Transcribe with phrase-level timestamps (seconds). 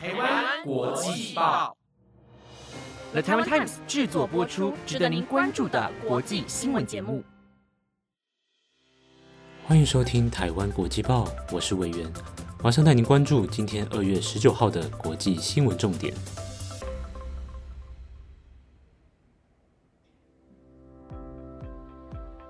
[0.00, 1.76] 台湾国际报
[3.10, 7.24] ，The Taiwan Times 制作播出，值得您关注的国际新闻节目。
[9.66, 12.08] 欢迎收听台湾国际报，我是委员，
[12.62, 16.14] 马上带您关注今天二月十九号的国际新闻重点。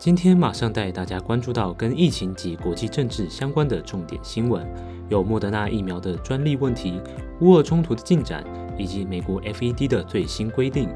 [0.00, 4.66] 今天马上带大家关注到跟疫情及国际政治相关的重点新闻，
[5.10, 6.98] 有莫德纳疫苗的专利问题、
[7.42, 8.42] 乌俄冲突的进展，
[8.78, 10.88] 以及美国 FED 的最新规定。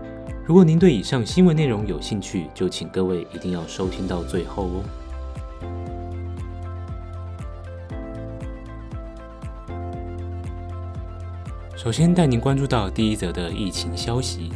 [0.47, 4.83] 如果您对以上新闻内容有兴趣，就请各位一定要收听到最后哦。
[11.77, 14.51] 首先带您关注到第一则的疫情消息。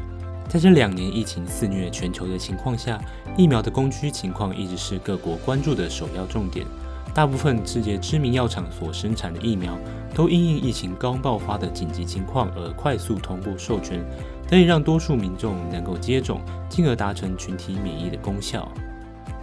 [0.48, 2.98] 在这两年疫情肆虐全球的情况下，
[3.36, 6.66] 疫苗的供需情况一直是各国关注的首要重点。
[7.14, 9.76] 大部分世界知名药厂所生产的疫苗，
[10.14, 14.02] 都因应疫情刚爆发的紧急情况而快速通过授权，
[14.48, 16.40] 得以让多数民众能够接种，
[16.70, 18.70] 进而达成群体免疫的功效。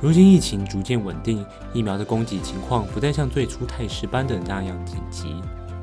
[0.02, 5.36] 如今疫情逐渐稳定，疫苗的供给情况不再像最初态势般的那样紧急。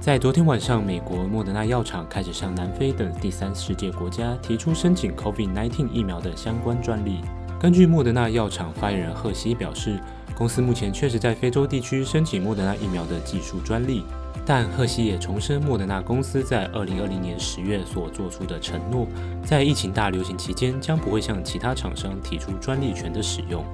[0.03, 7.20] 在昨天晚上，美国莫德纳药厂开始向南非等第三世界国家提出申请 COVID-19 疫苗的相关专利。
[7.61, 10.00] 根据莫德纳药厂发言人赫西表示，
[10.34, 14.03] 公司目前确实在非洲地区申请莫德纳疫苗的技术专利。
[14.45, 19.06] 但赫西也重申，莫德纳公司在2020年10月所做出的承诺，
[19.45, 23.64] 在疫情大流行期间将不会向其他厂商提出专利权的使用。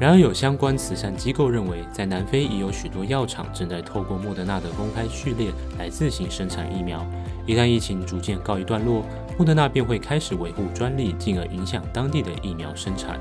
[0.00, 7.06] 然而，有相关慈善机构认为，在南非已有许多药厂正在透过莫德纳的公开序列来自行生产疫苗。
[7.46, 9.04] 一旦疫情逐渐告一段落，
[9.38, 13.20] 莫德纳便会开始维护专利，进而影响当地的疫苗生产。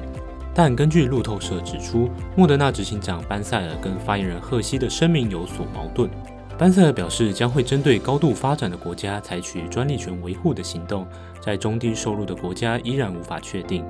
[0.56, 6.10] 但根据路透社指出，莫德纳执行长班塞尔跟发言人赫西的声明有所矛盾。
[6.58, 11.08] 班塞尔表示，将会针对高度发展的国家采取专利权维护的行动，
[11.40, 13.86] 在中低收入的国家依然无法确定。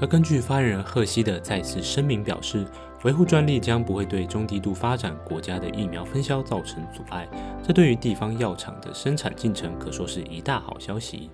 [0.00, 2.64] 而根据发言人赫西的再次声明表示，
[3.02, 7.28] 维护专利将不会对中低度发展国家的疫苗分销造成阻碍，
[7.64, 11.30] 这对于地方药厂的生产进程可说是一大好消息。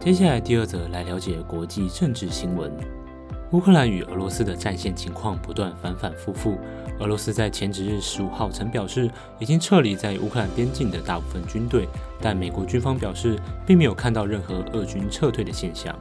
[0.00, 3.03] 接下来第二则来了解国际政治新闻。
[3.54, 6.58] 乌克兰与俄罗斯的战线情况不断反反复复。
[6.98, 11.88] 俄罗斯在前几日十五号曾表示已经撤离在乌克兰边境的大部分军队，
[12.20, 15.96] 但美国军方表示并没有看到任何俄军撤退的现象。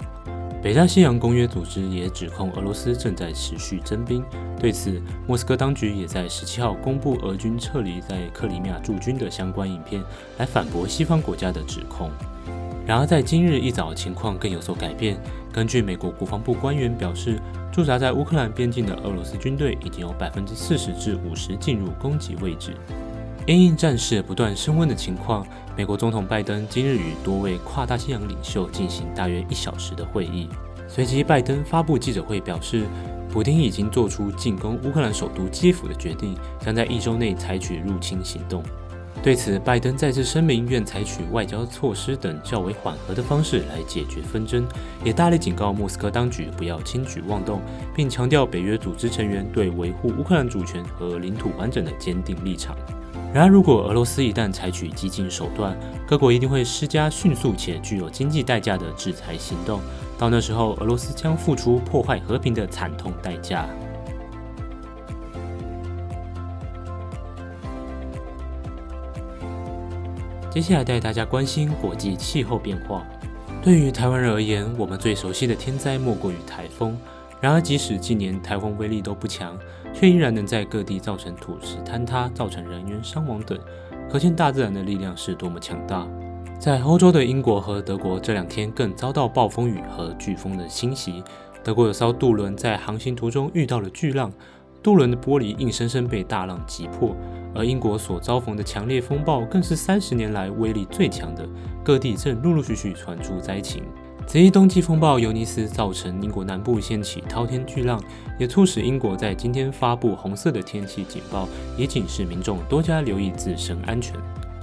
[0.63, 4.25] 北大西洋公约组织也指控俄罗斯正在持续增兵。
[4.59, 10.01] 对此，莫斯科当局也在十七号公布俄军撤离在克里米亚驻军的相关影片，
[10.39, 12.09] 来反驳西方国家的指控。
[12.85, 15.17] 然而，在今日一早，情况更有所改变。
[15.53, 17.39] 根据美国国防部官员表示，
[17.71, 22.75] 驻扎在乌克兰边境的俄罗斯军队已经有百分之四十至五十进入攻击位置。
[23.45, 25.45] 因应战事不断升温的情况，
[25.77, 30.50] 美国总统拜登今日与多位跨大西洋领袖进行大约一小时的会议。
[30.88, 32.85] 随即，拜登发布记者会表示，
[33.31, 38.61] 普京已经做出进攻乌克兰首都基辅的决定，将在一周内采取入侵行动。
[39.22, 44.68] 对此，拜登再次声明愿采取外交措施等较为缓和的方式来解决纷争，
[45.06, 47.62] 也大力警告莫斯科当局不要轻举妄动，
[47.96, 52.75] 并强调北约组织成员对维护乌克兰主权和领土完整的坚定立场。
[53.34, 59.80] 然而，如果俄罗斯一旦采取激进手段，各国一定会施加迅速且具有经济代价的制裁行动，
[60.19, 63.68] 到那时候，俄罗斯将付出破坏和平的惨痛代价。
[70.53, 73.03] 接下来带大家关心国际气候变化。
[73.59, 76.95] 对于台湾人而言，我们最熟悉的天灾莫过于台风。
[77.41, 79.57] 然而，即使近年台风威力都不强，
[79.95, 83.57] 却依然能在各地造成土石坍塌、造成人员伤亡等，
[84.07, 86.07] 可见大自然的力量是多么强大。
[86.59, 91.23] 在欧洲的英国和德国，这两天更遭到暴风雨和飓风的侵袭。
[91.63, 94.31] 德国有艘渡轮在航行途中遇到了巨浪，
[94.83, 97.15] 渡轮的玻璃硬生生被大浪击破。
[97.56, 101.47] 而英国所遭逢的强烈风暴更是三十年来威力最强的，
[101.83, 103.83] 各地正陆陆续续传出灾情。
[104.25, 108.01] 此一冬季风暴尤尼斯造成英国南部掀起滔天巨浪，
[108.39, 111.47] 也促使英国在今天发布红色的天气警报，
[111.77, 114.15] 也警示民众多加留意自身安全。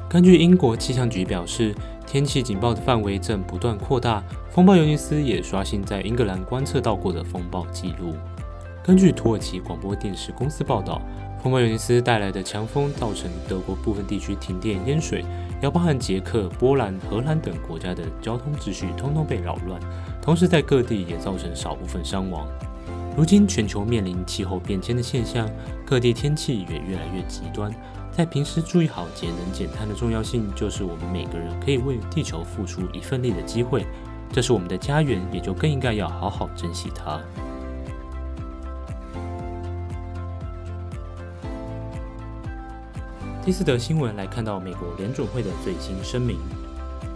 [0.09, 1.73] 根据英国气象局表示，
[2.07, 4.21] 天气警报的范围正不断扩大，
[4.51, 8.15] 风暴尤尼斯也刷新在英格兰观测到过的风暴记录。
[8.85, 11.01] 根据土耳其广播电视公司报道。
[11.43, 15.25] 风暴尤尼斯带来的强风造成德国部分地区停电淹水，
[15.63, 19.81] 要包含捷克、波兰、荷兰等国家的交通秩序通通被扰乱，
[20.21, 22.47] 同时在各地也造成少部分伤亡。
[23.17, 25.49] 如今全球面临气候变迁的现象，
[25.87, 27.75] 各地天气也越来越极端。
[28.13, 33.87] 在平时注意好节能减碳的重要性，就是我们每个人可以为地球付出一份力的机会。
[34.31, 37.19] 这是我们的家园，也就更应该要好好珍惜它。
[43.51, 46.39] 第四则新闻来看到美国联准会的最新声明。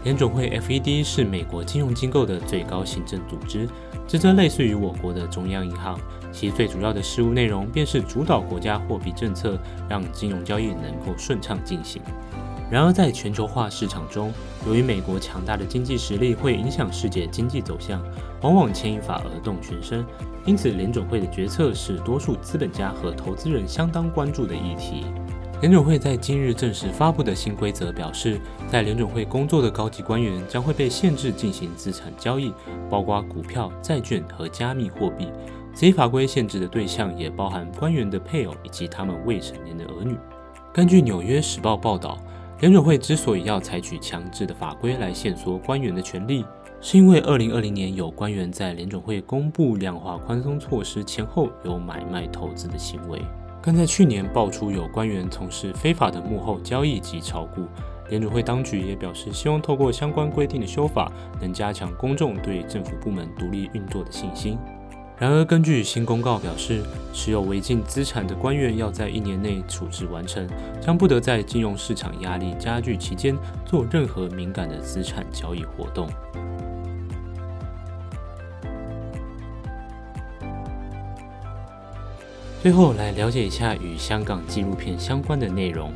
[0.03, 3.69] 联准会 （FED） 是美国金融机构的最高行政组织，
[4.09, 5.97] 职责类似于我国的中央银行。
[6.33, 9.57] 其最主要的事务内容便是主导国家货币政策，
[9.89, 12.03] 让金融交易能够顺畅进行。
[12.69, 14.33] 然而，在全球化市场中，
[14.67, 18.03] 由于美国强大的经济实力会影响世界经济走向，
[18.43, 20.05] 往往牵一发而动全身。
[20.45, 25.07] 因此，联准会的决策是多数资本家和投资人相当关注的议题。
[25.65, 28.39] 联准会在今日正式发布的新规则表示，
[28.69, 32.53] 在联准会工作的高级官员将会被限制进行资产交易，
[32.91, 35.27] 包括股票、债券和加密货币。
[35.75, 40.15] 此法规限制的对象也包含官员的配偶以及他们未成年的儿女。
[40.71, 42.19] 根据《纽约时报》报道，
[42.61, 46.45] 联准会之所以要采取强制的法规来限缩官员的权利，
[46.83, 53.23] 是因为2020年有官员在联准会公布量化宽松措施前后有买卖投资的行为。
[53.65, 57.67] 更在去年爆出有官员从事非法的幕后交易及炒股，
[58.11, 64.59] 联储会当局也表示希望透过相关规定的修法，能加强公众对政府部门独立运作的信心。
[65.17, 66.83] 然而，根据新公告表示，
[67.15, 70.47] 持有违禁资产的官员要在一年内处置完成，
[70.79, 73.35] 将不得在金融市场压力加剧期间
[73.65, 76.07] 做任何敏感的资产交易活动。
[82.65, 85.93] 最后来了解一下与香港纪录片相关的内容。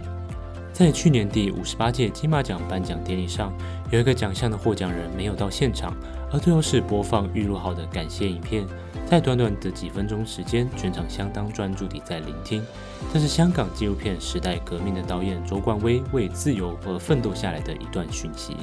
[0.70, 3.50] 在去年第五十八届金马奖颁奖典礼上，
[3.90, 5.96] 有一个奖项的获奖人没有到现场，
[6.30, 8.66] 而最后是播放预录好的感谢影片。
[9.06, 12.62] 在短短的几分钟时间，全场相当专注地在聆听。
[13.10, 18.54] 这是香港纪录片时代革命的导演周冠威为自由而奋斗下来的一段讯息。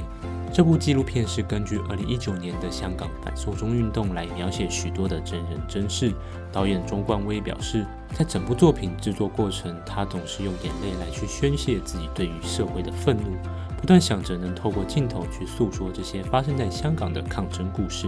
[0.54, 6.14] 这部纪录片是根据2019年的香港反送中运动来描写许多的真人真事。
[6.52, 7.84] 导演周冠威表示，
[8.14, 13.36] 在整部作品制作过程，他总是用眼泪来去宣泄自己对于社会的愤怒，
[13.86, 18.08] 不断想着能透过镜头去诉说这些发生在香港的抗争故事。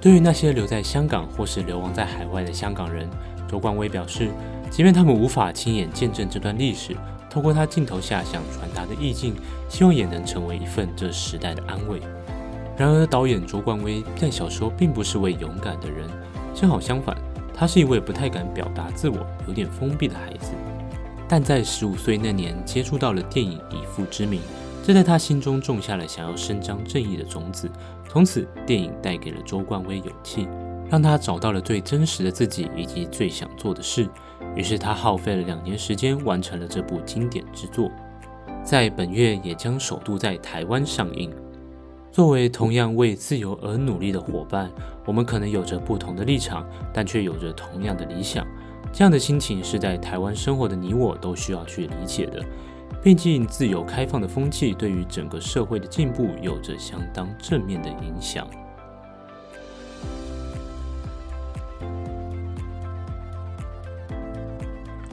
[0.00, 3.08] 对于那些留在香港或是流亡在海外的香港人，
[3.48, 4.28] 周冠威表示，
[4.72, 6.96] 即便他们无法亲眼见证这段历史，
[7.30, 9.36] 透过他镜头下想传达的意境，
[9.68, 12.00] 希望也能成为一份这时代的安慰。
[12.76, 16.08] 然而，导演周冠威在小时候并不是位勇敢的人，
[16.56, 17.16] 正好相反，
[17.56, 20.54] 他是一位不太敢表达自我、有点封闭的孩子。
[21.28, 24.40] 但在十五岁那年，接触到了电影《以父之名》。
[24.86, 27.70] 这在他心中种下了想要伸张正义的种子，
[28.06, 30.46] 从此电影带给了周冠威勇气，
[30.90, 34.06] 让他找到了最真实的自己以及最想做的事。
[34.54, 37.90] 于是他耗费了两年时间完成了这部经典之作，
[38.62, 41.32] 在本月也将首度在台湾上映。
[42.12, 44.70] 作为同样为自由而努力的伙伴，
[45.06, 48.46] 我们可能有着不同的立场，但却有着同样的理想。
[48.92, 52.44] 这样的心情是在台湾生活的你我都需要去理解的。
[53.04, 58.48] 毕竟，自由开放的风气对于整个社会的进步有着相当正面的影响。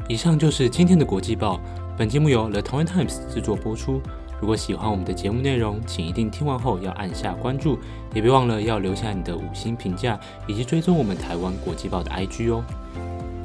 [0.08, 1.60] 以上就是今天的国际报，
[1.98, 4.02] 本节目由 The Taiwan Times 制作播出。
[4.40, 7.78] 如果喜欢我们的节目内容，请一定听完后要按下关注，
[8.14, 12.64] 也别忘了要留下你的五星评价，以及追踪我们台湾国际报的 IG 哦。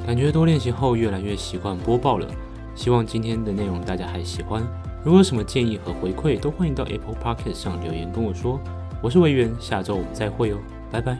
[0.05, 2.25] 感觉多练习后，越来越习惯播报了。
[2.77, 4.61] 希望今天的内容大家还喜欢。
[5.03, 8.59] 如果有什么建议和回馈，都欢迎到 Apple p o c k e t 上留言跟我说。
[9.01, 10.59] 我是维源，下周我们再会哦，
[10.91, 11.17] 拜拜。